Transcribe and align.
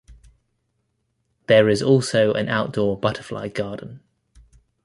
There 1.45 1.69
is 1.69 1.83
also 1.83 2.33
an 2.33 2.49
outdoor 2.49 2.99
butterfly 2.99 3.49
garden. 3.49 3.99